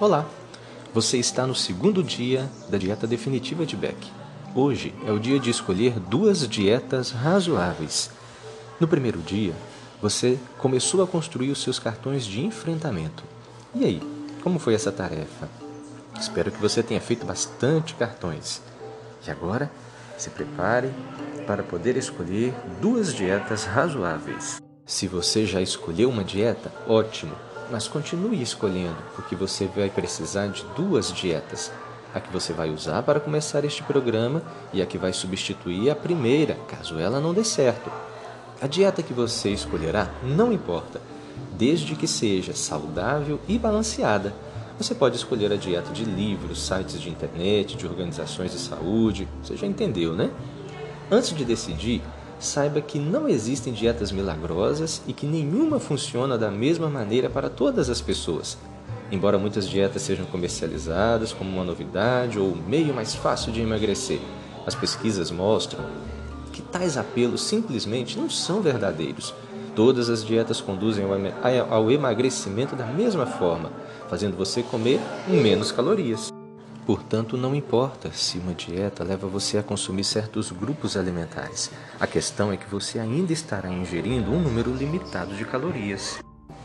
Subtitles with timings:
[0.00, 0.24] Olá!
[0.94, 3.96] Você está no segundo dia da dieta definitiva de Beck.
[4.54, 8.08] Hoje é o dia de escolher duas dietas razoáveis.
[8.78, 9.52] No primeiro dia,
[10.00, 13.24] você começou a construir os seus cartões de enfrentamento.
[13.74, 14.02] E aí,
[14.40, 15.48] como foi essa tarefa?
[16.16, 18.62] Espero que você tenha feito bastante cartões.
[19.26, 19.68] E agora,
[20.16, 20.92] se prepare
[21.44, 24.62] para poder escolher duas dietas razoáveis.
[24.86, 27.47] Se você já escolheu uma dieta, ótimo!
[27.70, 31.70] Mas continue escolhendo, porque você vai precisar de duas dietas.
[32.14, 35.94] A que você vai usar para começar este programa e a que vai substituir a
[35.94, 37.90] primeira, caso ela não dê certo.
[38.60, 41.00] A dieta que você escolherá não importa,
[41.56, 44.34] desde que seja saudável e balanceada.
[44.78, 49.56] Você pode escolher a dieta de livros, sites de internet, de organizações de saúde, você
[49.56, 50.30] já entendeu, né?
[51.10, 52.02] Antes de decidir,
[52.38, 57.90] saiba que não existem dietas milagrosas e que nenhuma funciona da mesma maneira para todas
[57.90, 58.56] as pessoas.
[59.10, 64.20] Embora muitas dietas sejam comercializadas como uma novidade ou o meio mais fácil de emagrecer,
[64.66, 65.84] as pesquisas mostram
[66.52, 69.34] que tais apelos simplesmente não são verdadeiros.
[69.74, 71.04] Todas as dietas conduzem
[71.70, 73.70] ao emagrecimento da mesma forma,
[74.08, 76.37] fazendo você comer menos calorias.
[76.88, 81.70] Portanto, não importa se uma dieta leva você a consumir certos grupos alimentares.
[82.00, 86.18] A questão é que você ainda estará ingerindo um número limitado de calorias.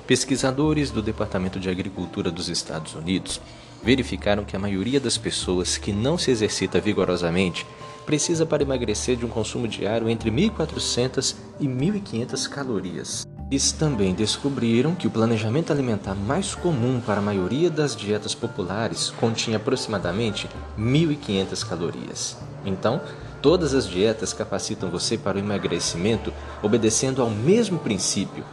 [0.08, 3.42] Pesquisadores do Departamento de Agricultura dos Estados Unidos
[3.84, 7.68] verificaram que a maioria das pessoas que não se exercita vigorosamente
[8.06, 13.33] precisa para emagrecer de um consumo diário entre 1.400 e 1.500 calorias.
[13.50, 19.12] Eles também descobriram que o planejamento alimentar mais comum para a maioria das dietas populares
[19.12, 22.38] continha aproximadamente 1.500 calorias.
[22.66, 23.02] Então,
[23.42, 28.44] todas as dietas capacitam você para o emagrecimento obedecendo ao mesmo princípio,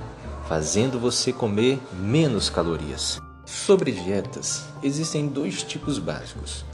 [0.46, 3.20] fazendo você comer menos calorias.
[3.46, 6.64] Sobre dietas, existem dois tipos básicos.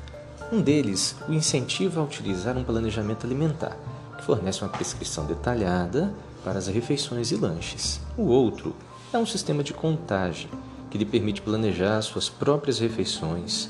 [0.52, 3.76] Um deles, o incentivo a utilizar um planejamento alimentar,
[4.16, 6.12] que fornece uma prescrição detalhada
[6.46, 8.00] para as refeições e lanches.
[8.16, 8.72] O outro
[9.12, 10.48] é um sistema de contagem
[10.88, 13.68] que lhe permite planejar suas próprias refeições,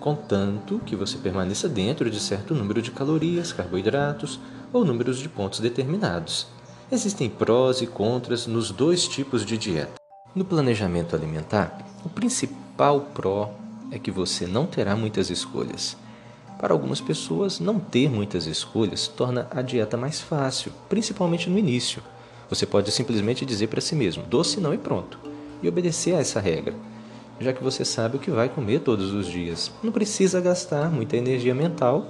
[0.00, 4.40] contanto que você permaneça dentro de certo número de calorias, carboidratos
[4.72, 6.48] ou números de pontos determinados.
[6.90, 9.94] Existem prós e contras nos dois tipos de dieta.
[10.34, 13.54] No planejamento alimentar, o principal pró
[13.92, 15.96] é que você não terá muitas escolhas.
[16.58, 22.02] Para algumas pessoas, não ter muitas escolhas torna a dieta mais fácil, principalmente no início.
[22.48, 25.18] Você pode simplesmente dizer para si mesmo: doce não e pronto,
[25.62, 26.74] e obedecer a essa regra,
[27.40, 29.70] já que você sabe o que vai comer todos os dias.
[29.82, 32.06] Não precisa gastar muita energia mental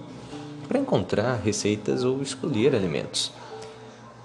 [0.68, 3.32] para encontrar receitas ou escolher alimentos.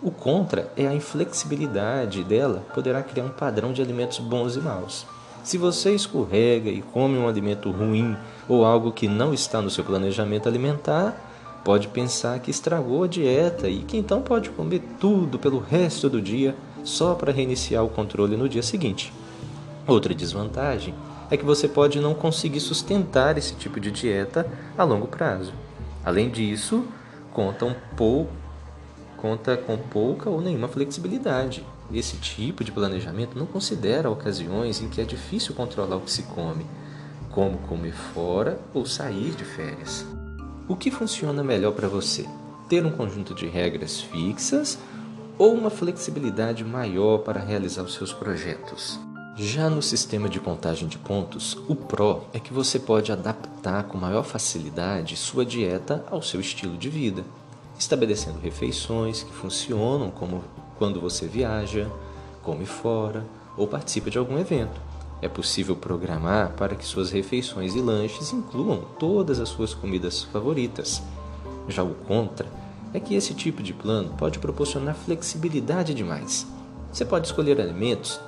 [0.01, 5.05] O contra é a inflexibilidade dela poderá criar um padrão de alimentos bons e maus.
[5.43, 8.15] Se você escorrega e come um alimento ruim
[8.47, 11.30] ou algo que não está no seu planejamento alimentar,
[11.63, 16.21] pode pensar que estragou a dieta e que então pode comer tudo pelo resto do
[16.21, 19.13] dia só para reiniciar o controle no dia seguinte.
[19.87, 20.93] Outra desvantagem
[21.29, 24.45] é que você pode não conseguir sustentar esse tipo de dieta
[24.77, 25.53] a longo prazo.
[26.03, 26.85] Além disso,
[27.31, 27.75] conta um
[29.17, 31.63] conta com pouca ou nenhuma flexibilidade.
[31.93, 36.23] Esse tipo de planejamento não considera ocasiões em que é difícil controlar o que se
[36.23, 36.65] come,
[37.29, 40.05] como comer fora ou sair de férias.
[40.67, 42.25] O que funciona melhor para você?
[42.69, 44.77] Ter um conjunto de regras fixas
[45.37, 48.99] ou uma flexibilidade maior para realizar os seus projetos?
[49.35, 53.97] Já no sistema de contagem de pontos, o pró é que você pode adaptar com
[53.97, 57.23] maior facilidade sua dieta ao seu estilo de vida,
[57.77, 60.43] estabelecendo refeições que funcionam como
[60.77, 61.89] quando você viaja,
[62.43, 63.25] come fora
[63.57, 64.90] ou participa de algum evento.
[65.21, 71.01] É possível programar para que suas refeições e lanches incluam todas as suas comidas favoritas.
[71.67, 72.47] Já o contra
[72.93, 76.47] é que esse tipo de plano pode proporcionar flexibilidade demais.
[76.91, 78.19] Você pode escolher alimentos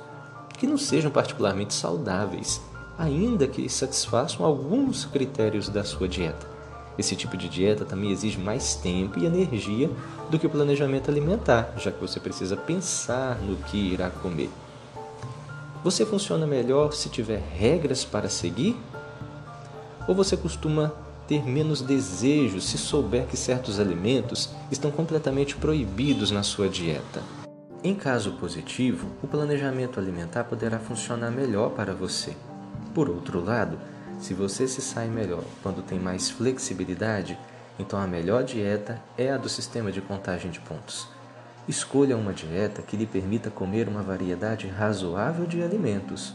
[0.56, 2.60] que não sejam particularmente saudáveis,
[2.96, 6.54] ainda que satisfaçam alguns critérios da sua dieta.
[6.96, 9.90] Esse tipo de dieta também exige mais tempo e energia
[10.30, 14.48] do que o planejamento alimentar, já que você precisa pensar no que irá comer.
[15.84, 18.74] Você funciona melhor se tiver regras para seguir?
[20.08, 20.94] Ou você costuma
[21.28, 27.22] ter menos desejo se souber que certos alimentos estão completamente proibidos na sua dieta?
[27.82, 32.34] Em caso positivo, o planejamento alimentar poderá funcionar melhor para você.
[32.94, 33.78] Por outro lado,
[34.18, 37.38] se você se sai melhor quando tem mais flexibilidade,
[37.78, 41.06] então a melhor dieta é a do sistema de contagem de pontos.
[41.66, 46.34] Escolha uma dieta que lhe permita comer uma variedade razoável de alimentos.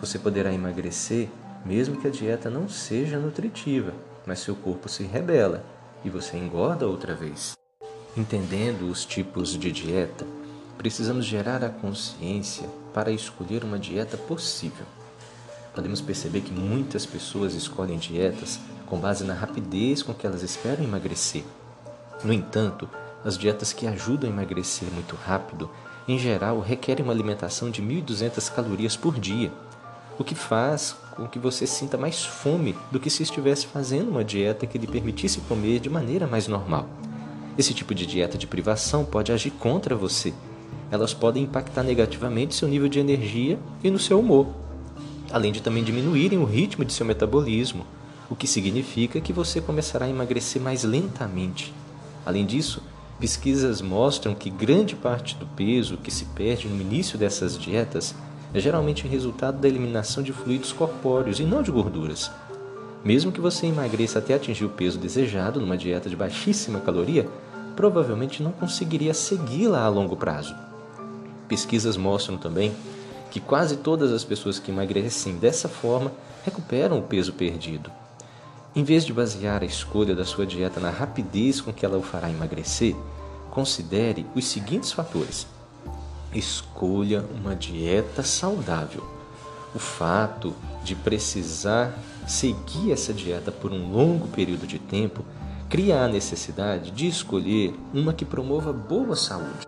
[0.00, 1.28] Você poderá emagrecer
[1.64, 3.92] mesmo que a dieta não seja nutritiva,
[4.26, 5.64] mas seu corpo se rebela
[6.04, 7.56] e você engorda outra vez.
[8.16, 10.26] Entendendo os tipos de dieta,
[10.76, 14.86] precisamos gerar a consciência para escolher uma dieta possível.
[15.74, 20.84] Podemos perceber que muitas pessoas escolhem dietas com base na rapidez com que elas esperam
[20.84, 21.44] emagrecer.
[22.24, 22.88] No entanto,
[23.26, 25.68] as dietas que ajudam a emagrecer muito rápido,
[26.06, 29.52] em geral, requerem uma alimentação de 1.200 calorias por dia,
[30.16, 34.22] o que faz com que você sinta mais fome do que se estivesse fazendo uma
[34.22, 36.88] dieta que lhe permitisse comer de maneira mais normal.
[37.58, 40.32] Esse tipo de dieta de privação pode agir contra você.
[40.88, 44.46] Elas podem impactar negativamente seu nível de energia e no seu humor,
[45.32, 47.84] além de também diminuírem o ritmo de seu metabolismo,
[48.30, 51.74] o que significa que você começará a emagrecer mais lentamente.
[52.24, 52.80] Além disso,
[53.18, 58.14] pesquisas mostram que grande parte do peso que se perde no início dessas dietas
[58.52, 62.30] é geralmente resultado da eliminação de fluidos corpóreos e não de gorduras.
[63.04, 67.28] Mesmo que você emagreça até atingir o peso desejado numa dieta de baixíssima caloria,
[67.74, 70.54] provavelmente não conseguiria segui-la a longo prazo.
[71.48, 72.72] Pesquisas mostram também
[73.30, 76.10] que quase todas as pessoas que emagrecem dessa forma
[76.44, 77.90] recuperam o peso perdido.
[78.76, 82.02] Em vez de basear a escolha da sua dieta na rapidez com que ela o
[82.02, 82.94] fará emagrecer,
[83.50, 85.46] considere os seguintes fatores.
[86.34, 89.02] Escolha uma dieta saudável.
[89.74, 95.24] O fato de precisar seguir essa dieta por um longo período de tempo
[95.70, 99.66] cria a necessidade de escolher uma que promova boa saúde.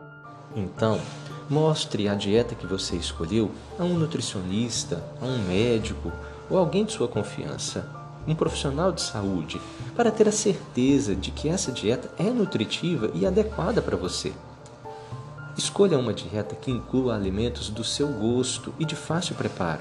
[0.55, 1.01] Então,
[1.49, 6.13] mostre a dieta que você escolheu a um nutricionista, a um médico
[6.51, 7.98] ou alguém de sua confiança,
[8.29, 9.61] um profissional de saúde,
[9.97, 14.33] para ter a certeza de que essa dieta é nutritiva e adequada para você.
[15.57, 19.81] Escolha uma dieta que inclua alimentos do seu gosto e de fácil preparo.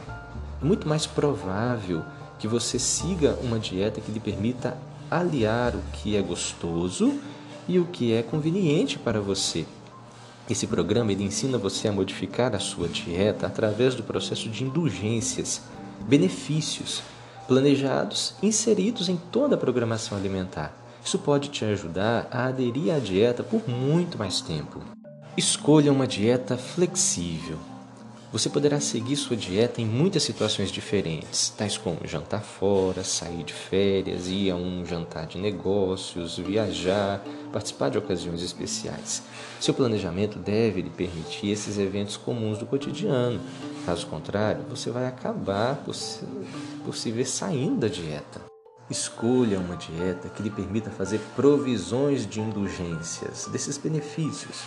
[0.62, 2.04] É muito mais provável
[2.40, 4.78] que você siga uma dieta que lhe permita
[5.12, 7.20] aliar o que é gostoso
[7.68, 9.66] e o que é conveniente para você.
[10.50, 15.62] Esse programa ele ensina você a modificar a sua dieta através do processo de indulgências,
[16.08, 17.04] benefícios
[17.48, 20.74] planejados inseridos em toda a programação alimentar.
[21.04, 24.82] Isso pode te ajudar a aderir à dieta por muito mais tempo.
[25.38, 27.58] Escolha uma dieta flexível.
[28.30, 33.54] Você poderá seguir sua dieta em muitas situações diferentes, tais como jantar fora, sair de
[33.54, 39.24] férias, ir a um jantar de negócios, viajar, participar de ocasiões especiais.
[39.62, 43.40] Seu planejamento deve lhe permitir esses eventos comuns do cotidiano.
[43.86, 46.26] Caso contrário, você vai acabar por se,
[46.84, 48.42] por se ver saindo da dieta.
[48.90, 54.66] Escolha uma dieta que lhe permita fazer provisões de indulgências desses benefícios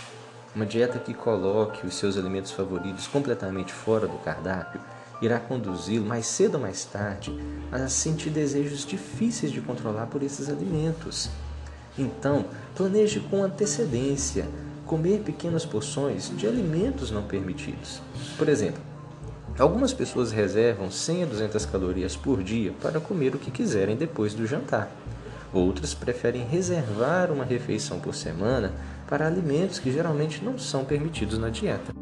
[0.55, 4.81] uma dieta que coloque os seus alimentos favoritos completamente fora do cardápio
[5.23, 7.32] irá conduzi-lo mais cedo ou mais tarde
[7.70, 11.31] a sentir desejos difíceis de controlar por esses alimentos.
[11.99, 14.49] Então, planeje com antecedência
[14.87, 18.00] comer pequenas porções de alimentos não permitidos.
[18.37, 18.82] Por exemplo,
[19.58, 24.35] algumas pessoas reservam 100 a 200 calorias por dia para comer o que quiserem depois
[24.35, 24.91] do jantar.
[25.52, 28.73] Outras preferem reservar uma refeição por semana
[29.08, 31.93] para alimentos que geralmente não são permitidos na dieta.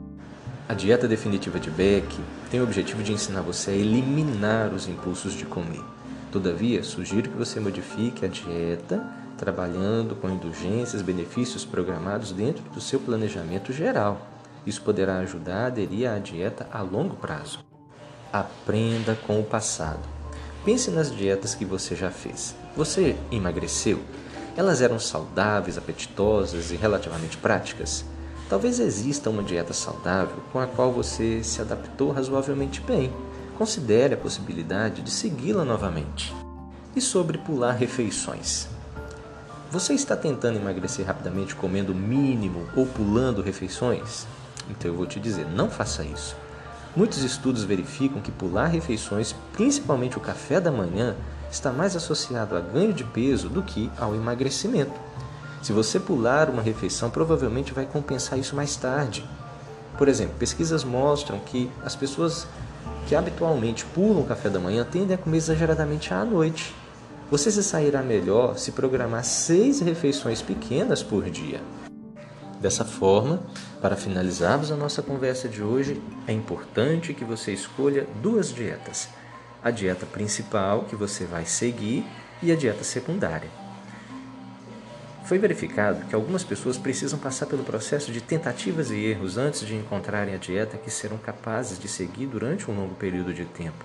[0.69, 2.07] A dieta definitiva de Beck
[2.51, 5.83] tem o objetivo de ensinar você a eliminar os impulsos de comer.
[6.31, 9.03] Todavia, sugiro que você modifique a dieta
[9.39, 14.27] trabalhando com indulgências, benefícios programados dentro do seu planejamento geral.
[14.67, 17.61] Isso poderá ajudar a aderir à dieta a longo prazo.
[18.31, 20.18] Aprenda com o passado.
[20.69, 22.55] Pense nas dietas que você já fez.
[22.77, 24.01] Você emagreceu?
[24.55, 28.05] Elas eram saudáveis, apetitosas e relativamente práticas?
[28.51, 33.11] Talvez exista uma dieta saudável com a qual você se adaptou razoavelmente bem.
[33.57, 36.35] Considere a possibilidade de segui-la novamente.
[36.95, 38.69] E sobre pular refeições?
[39.71, 44.27] Você está tentando emagrecer rapidamente comendo o mínimo ou pulando refeições?
[44.69, 46.37] Então eu vou te dizer, não faça isso.
[46.97, 51.15] Muitos estudos verificam que pular refeições, principalmente o café da manhã,
[51.51, 54.93] está mais associado a ganho de peso do que ao emagrecimento.
[55.63, 59.29] Se você pular uma refeição, provavelmente vai compensar isso mais tarde.
[59.97, 62.47] Por exemplo, pesquisas mostram que as pessoas
[63.07, 66.75] que habitualmente pulam o café da manhã tendem a comer exageradamente à noite.
[67.31, 71.61] Você se sairá melhor se programar seis refeições pequenas por dia.
[72.61, 73.43] Dessa forma,
[73.81, 79.09] para finalizarmos a nossa conversa de hoje, é importante que você escolha duas dietas
[79.63, 82.05] a dieta principal que você vai seguir
[82.43, 83.51] e a dieta secundária.
[85.25, 89.75] Foi verificado que algumas pessoas precisam passar pelo processo de tentativas e erros antes de
[89.75, 93.85] encontrarem a dieta que serão capazes de seguir durante um longo período de tempo.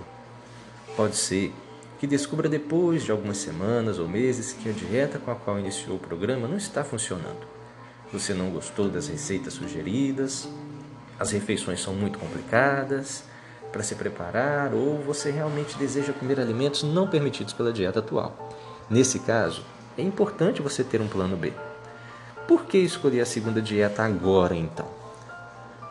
[0.96, 1.54] Pode ser
[2.00, 5.98] que descubra depois de algumas semanas ou meses que a dieta com a qual iniciou
[5.98, 7.63] o programa não está funcionando.
[8.14, 10.48] Você não gostou das receitas sugeridas,
[11.20, 13.24] as refeições são muito complicadas
[13.72, 18.52] para se preparar ou você realmente deseja comer alimentos não permitidos pela dieta atual.
[18.88, 19.64] Nesse caso,
[19.98, 21.54] é importante você ter um plano B.
[22.48, 24.88] Por que escolher a segunda dieta agora então?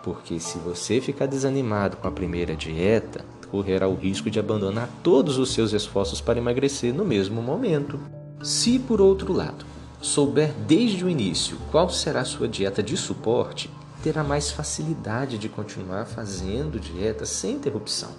[0.04, 5.38] Porque se você ficar desanimado com a primeira dieta, correrá o risco de abandonar todos
[5.38, 7.98] os seus esforços para emagrecer no mesmo momento.
[8.44, 9.71] Se, por outro lado,
[10.02, 13.70] souber desde o início qual será sua dieta de suporte,
[14.02, 18.10] terá mais facilidade de continuar fazendo dieta sem interrupção.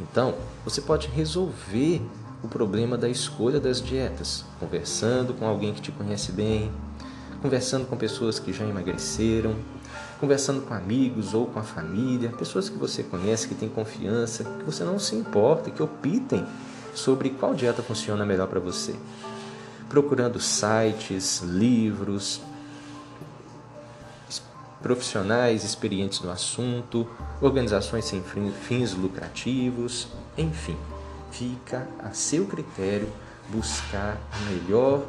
[0.00, 0.34] Então,
[0.64, 2.02] você pode resolver
[2.42, 6.72] o problema da escolha das dietas, conversando com alguém que te conhece bem,
[7.40, 9.54] conversando com pessoas que já emagreceram,
[10.20, 14.64] conversando com amigos ou com a família, pessoas que você conhece, que tem confiança, que
[14.64, 16.44] você não se importa, que optem
[16.94, 18.96] sobre qual dieta funciona melhor para você.
[19.88, 22.40] Procurando sites, livros,
[24.82, 27.06] profissionais experientes no assunto,
[27.40, 30.76] organizações sem fins lucrativos, enfim,
[31.30, 33.08] fica a seu critério
[33.48, 34.18] buscar
[34.48, 35.04] melhor,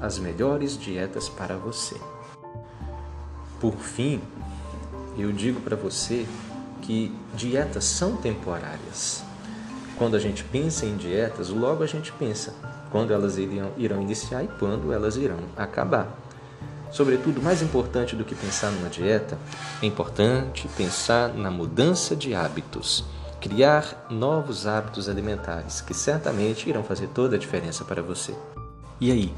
[0.00, 1.96] as melhores dietas para você.
[3.60, 4.20] Por fim,
[5.16, 6.26] eu digo para você
[6.82, 9.22] que dietas são temporárias.
[9.96, 12.52] Quando a gente pensa em dietas, logo a gente pensa
[12.94, 16.16] quando elas irão, irão iniciar e quando elas irão acabar.
[16.92, 19.36] Sobretudo, mais importante do que pensar numa dieta,
[19.82, 23.04] é importante pensar na mudança de hábitos,
[23.40, 28.32] criar novos hábitos alimentares que certamente irão fazer toda a diferença para você.
[29.00, 29.34] E aí,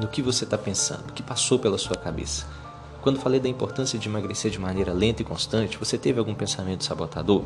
[0.00, 1.10] no que você está pensando?
[1.10, 2.46] O que passou pela sua cabeça?
[3.02, 6.84] Quando falei da importância de emagrecer de maneira lenta e constante, você teve algum pensamento
[6.84, 7.44] sabotador?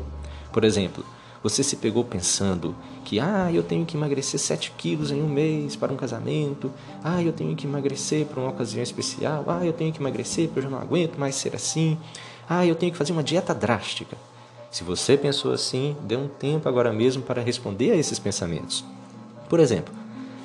[0.53, 1.03] Por exemplo,
[1.41, 5.75] você se pegou pensando que ah, eu tenho que emagrecer 7 quilos em um mês
[5.75, 6.71] para um casamento,
[7.03, 10.59] ah, eu tenho que emagrecer para uma ocasião especial, ah, eu tenho que emagrecer porque
[10.59, 11.97] eu já não aguento mais ser assim,
[12.47, 14.17] ah, eu tenho que fazer uma dieta drástica.
[14.69, 18.85] Se você pensou assim, dê um tempo agora mesmo para responder a esses pensamentos.
[19.47, 19.93] Por exemplo,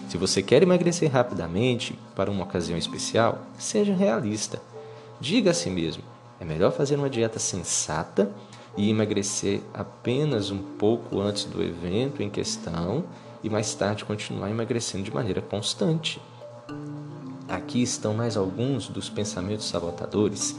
[0.09, 4.63] se você quer emagrecer rapidamente para uma ocasião especial, seja realista.
[5.21, 6.03] Diga a si mesmo:
[6.41, 8.31] é melhor fazer uma dieta sensata
[8.77, 13.05] e emagrecer apenas um pouco antes do evento em questão
[13.43, 16.21] e mais tarde continuar emagrecendo de maneira constante.
[17.49, 20.57] Aqui estão mais alguns dos pensamentos sabotadores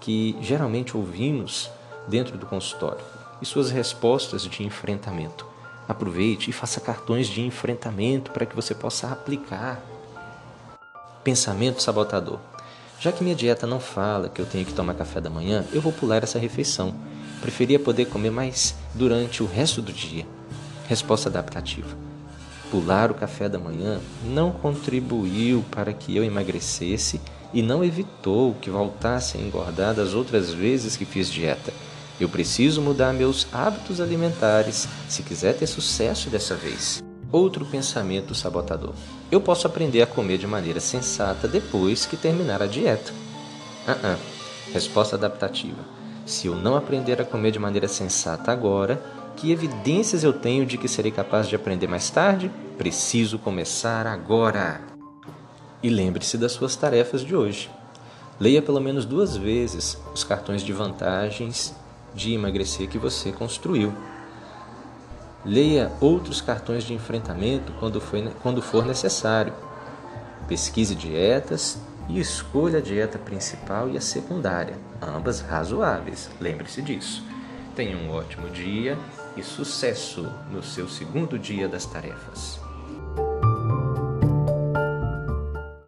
[0.00, 1.70] que geralmente ouvimos
[2.08, 3.04] dentro do consultório
[3.42, 5.46] e suas respostas de enfrentamento.
[5.88, 9.82] Aproveite e faça cartões de enfrentamento para que você possa aplicar.
[11.24, 12.38] Pensamento sabotador.
[13.00, 15.80] Já que minha dieta não fala que eu tenho que tomar café da manhã, eu
[15.80, 16.94] vou pular essa refeição
[17.40, 20.26] Preferia poder comer mais durante o resto do dia.
[20.88, 21.96] Resposta adaptativa.
[22.70, 27.20] Pular o café da manhã não contribuiu para que eu emagrecesse
[27.52, 31.72] e não evitou que voltasse a engordar das outras vezes que fiz dieta.
[32.20, 37.02] Eu preciso mudar meus hábitos alimentares se quiser ter sucesso dessa vez.
[37.32, 38.92] Outro pensamento sabotador.
[39.30, 43.12] Eu posso aprender a comer de maneira sensata depois que terminar a dieta.
[43.86, 44.18] Uh -uh.
[44.72, 45.99] Resposta adaptativa.
[46.30, 49.02] Se eu não aprender a comer de maneira sensata agora,
[49.36, 52.48] que evidências eu tenho de que serei capaz de aprender mais tarde?
[52.78, 54.80] Preciso começar agora.
[55.82, 57.68] E lembre-se das suas tarefas de hoje.
[58.38, 61.74] Leia pelo menos duas vezes os cartões de vantagens
[62.14, 63.92] de emagrecer que você construiu.
[65.44, 68.00] Leia outros cartões de enfrentamento quando,
[68.62, 69.52] for necessário.
[70.46, 71.76] Pesquise dietas
[72.12, 76.28] e escolha a dieta principal e a secundária, ambas razoáveis.
[76.40, 77.24] Lembre-se disso.
[77.76, 78.98] Tenha um ótimo dia
[79.36, 82.59] e sucesso no seu segundo dia das tarefas.